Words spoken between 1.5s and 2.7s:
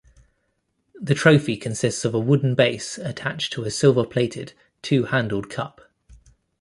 consists of a wooden